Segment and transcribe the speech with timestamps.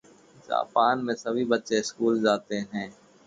[0.47, 2.91] Japan में सभी बच्चें स्कूल जाते हैं।